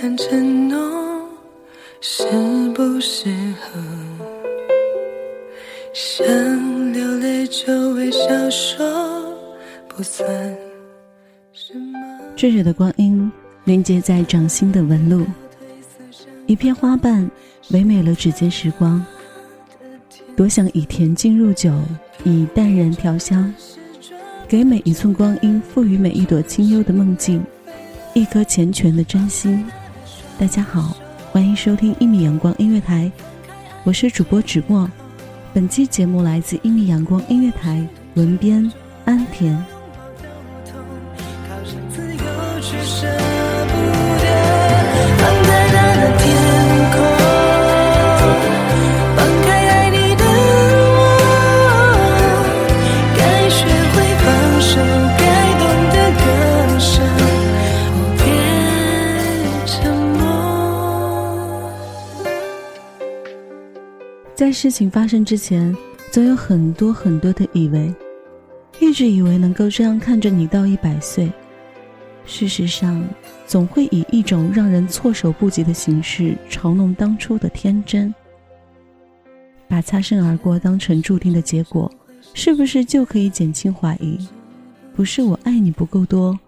[0.00, 1.28] 谈承诺，
[2.00, 2.22] 适
[2.72, 3.80] 不适合？
[5.92, 6.24] 想
[6.92, 9.34] 流泪就微笑说，
[9.88, 10.24] 不算
[11.52, 11.98] 什么。
[12.36, 13.28] 炙热的光阴
[13.64, 15.26] 凝结在掌心的纹路，
[16.46, 17.28] 一片花瓣
[17.70, 19.04] 唯美了指尖时光。
[20.36, 21.72] 多想以甜浸入酒，
[22.22, 23.52] 以淡然调香，
[24.46, 27.42] 给每一寸光阴赋予每一朵清幽的梦境，
[28.14, 29.66] 一颗缱绻的真心。
[30.38, 30.96] 大家好，
[31.32, 33.10] 欢迎收听一米阳光音乐台，
[33.82, 34.88] 我是主播芷墨。
[35.52, 37.84] 本期节目来自一米阳光音乐台，
[38.14, 38.72] 文编
[39.04, 39.52] 安田。
[41.48, 42.20] 靠向自由
[42.60, 42.80] 却
[64.38, 65.76] 在事情发生之前，
[66.12, 67.92] 总有很多很多的以为，
[68.78, 71.28] 一直以为能够这样看着你到一百岁。
[72.24, 73.04] 事实上，
[73.48, 78.14] 总会以一种让人措手不及的形式嘲弄当初的天真。
[79.66, 81.92] 把擦身而过当成注定的结果，
[82.32, 84.24] 是不是就可以减轻怀疑？
[84.94, 86.38] 不是我爱你不够多，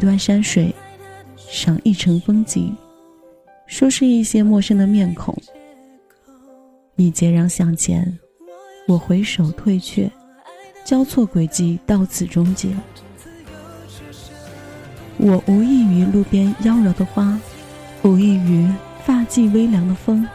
[0.00, 0.74] 段山水，
[1.36, 2.74] 赏一程风景，
[3.66, 5.36] 熟识一些陌生的面孔。
[6.96, 8.18] 你截然向前，
[8.88, 10.10] 我回首退却，
[10.84, 12.74] 交错轨迹到此终结。
[15.18, 17.38] 我无异于路边妖娆的花，
[18.02, 18.66] 无异于
[19.04, 20.26] 发髻微凉的风，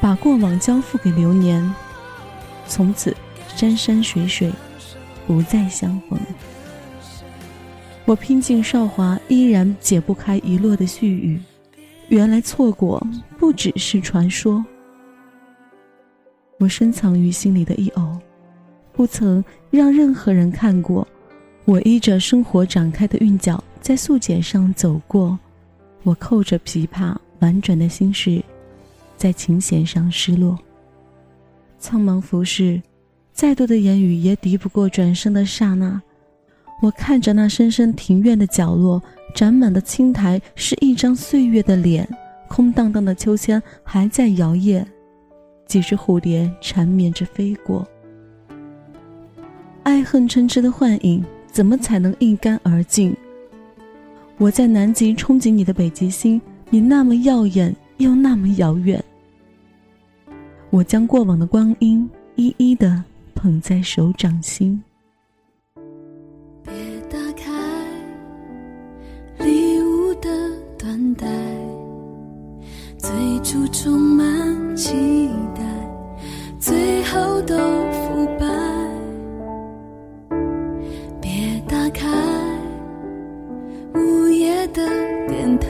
[0.00, 1.74] 把过往交付给流年，
[2.68, 3.14] 从此
[3.56, 4.52] 山山水水
[5.26, 6.18] 不再相逢。
[8.06, 11.40] 我拼尽韶华，依然解不开遗落的絮语。
[12.08, 13.04] 原来错过
[13.38, 14.64] 不只是传说。
[16.58, 18.18] 我深藏于心里的一偶，
[18.92, 21.06] 不曾让任何人看过。
[21.64, 25.38] 我依着生活展开的韵脚，在素简上走过。
[26.02, 28.42] 我扣着琵琶，婉转的心事，
[29.16, 30.58] 在琴弦上失落。
[31.78, 32.82] 苍茫浮世，
[33.32, 36.00] 再多的言语也抵不过转身的刹那。
[36.84, 39.02] 我看着那深深庭院的角落，
[39.34, 42.06] 展满的青苔是一张岁月的脸，
[42.46, 44.84] 空荡荡的秋千还在摇曳，
[45.66, 47.88] 几只蝴蝶缠绵着飞过。
[49.82, 53.16] 爱恨嗔痴的幻影，怎么才能一干而尽？
[54.36, 56.38] 我在南极憧憬你的北极星，
[56.68, 59.02] 你那么耀眼又那么遥远。
[60.68, 62.06] 我将过往的光阴
[62.36, 63.02] 一一的
[63.34, 64.82] 捧在手掌心。
[81.94, 82.08] 开
[83.94, 84.84] 午夜的
[85.28, 85.68] 电台，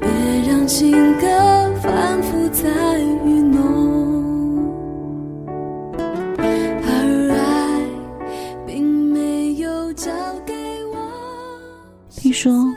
[0.00, 0.08] 别
[0.48, 4.64] 让情歌反复在愚弄。
[6.38, 7.82] 而爱
[8.64, 10.10] 并没有交
[10.46, 10.54] 给
[10.86, 11.10] 我。
[12.10, 12.72] 听说。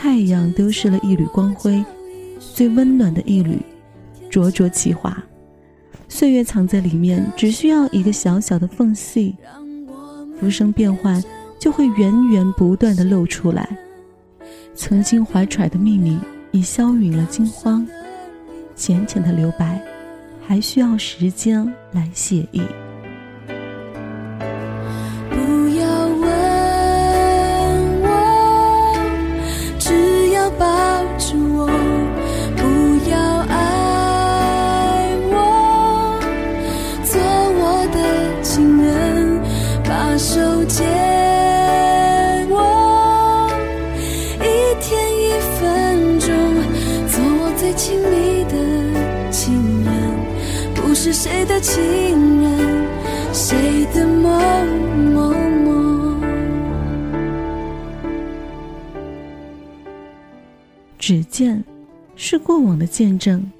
[0.00, 1.84] 太阳丢失了一缕光辉，
[2.38, 3.58] 最温暖的一缕，
[4.30, 5.16] 灼灼其华。
[6.08, 9.34] 岁月藏在里面，只需要一个小小的缝隙，
[10.38, 11.22] 浮生变幻
[11.58, 13.68] 就会源源不断的露出来。
[14.74, 16.18] 曾经怀揣的秘密
[16.52, 17.86] 已消陨了惊慌，
[18.76, 19.82] 浅浅的留白，
[20.46, 22.62] 还需要时间来写意。
[51.58, 51.82] 的情
[52.40, 52.86] 人，
[53.34, 54.30] 谁的某
[55.12, 55.32] 某
[55.64, 56.20] 某？
[61.00, 61.64] 只见
[62.14, 63.50] 是过往的见证，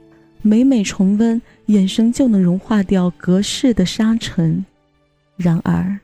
[0.42, 4.64] 每每重温，眼神就能融化掉隔世的沙尘。
[5.36, 5.98] 然而，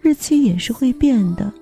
[0.00, 1.52] 日期也是会变的，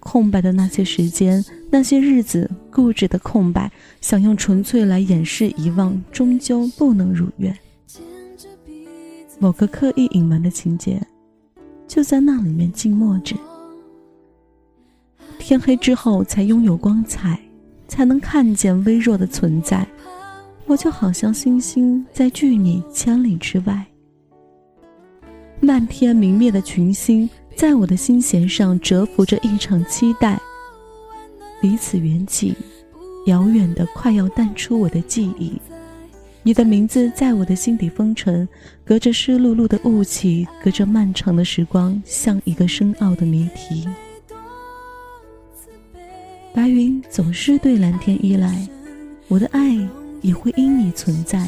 [0.00, 3.72] 空白的那些时间，那些日子，固执的空白，
[4.02, 7.56] 想用纯粹来掩饰遗忘，终究不能如愿。
[9.38, 11.00] 某个刻意隐瞒的情节，
[11.86, 13.36] 就在那里面静默着。
[15.38, 17.38] 天黑之后才拥有光彩，
[17.86, 19.86] 才能看见微弱的存在。
[20.66, 23.86] 我就好像星星在距你千里之外。
[25.60, 30.40] 漫天明灭的群星，在我的心弦上蛰伏着一场期待。
[31.60, 32.54] 彼此缘起，
[33.26, 35.60] 遥远的快要淡出我的记忆。
[36.46, 38.48] 你的名字在我的心底封存，
[38.84, 43.84] 隔着湿漉漉的雾气，隔着漫长的时光，像一个深奥的谜题。
[46.54, 48.64] 白云总是对蓝天依赖，
[49.26, 49.76] 我的爱
[50.22, 51.44] 也会因你存在，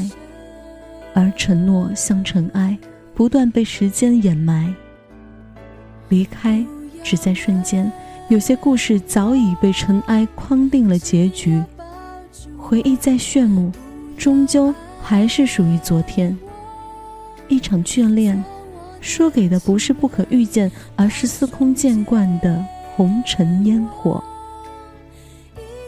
[1.15, 2.77] 而承诺像尘埃，
[3.15, 4.75] 不断被时间掩埋。
[6.09, 6.67] 离开
[7.05, 7.89] 只在瞬间，
[8.27, 11.63] 有些故事早已被尘埃框定了结局，
[12.57, 13.71] 回忆再炫目，
[14.17, 14.75] 终究。
[15.03, 16.37] 还是属于昨天。
[17.49, 18.45] 一场眷恋，
[19.01, 22.63] 输给的不是不可预见，而是司空见惯的
[22.95, 24.23] 红尘烟火。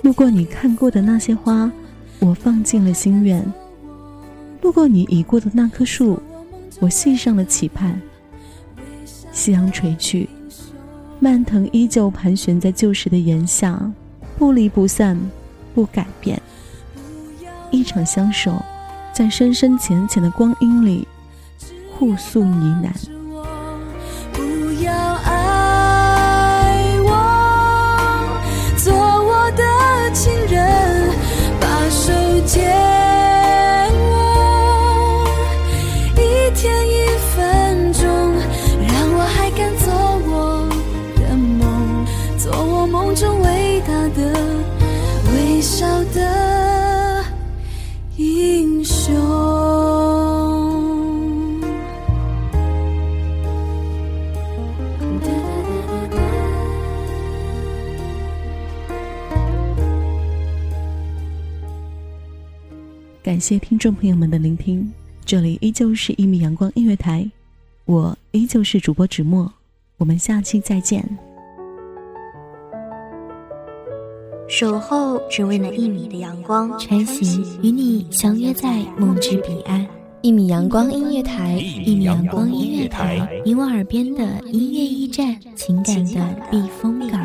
[0.03, 1.71] 路过你看过的那些花，
[2.19, 3.43] 我放进了心愿；
[4.63, 6.19] 路过你已过的那棵树，
[6.81, 8.01] 我系上了期盼。
[9.33, 10.29] 夕阳垂去，
[11.19, 13.93] 蔓藤依旧盘旋在旧时的檐下，
[14.39, 15.19] 不离不散，
[15.75, 16.41] 不改变。
[17.71, 18.55] 一场相守。
[19.13, 21.07] 在深深浅浅的光阴里，
[21.99, 23.20] 互诉呢喃。
[63.31, 64.93] 感谢听众朋友们的聆听，
[65.25, 67.25] 这里依旧是一米阳光音乐台，
[67.85, 69.49] 我依旧是主播芷墨，
[69.99, 71.09] 我们下期再见。
[74.49, 79.87] 守候只为那一米的阳光，穿行与你相约在梦之彼岸。
[80.23, 87.25] 一米阳光音乐台，一米阳光音乐台，你我耳边的音乐驿站，情感的避风港。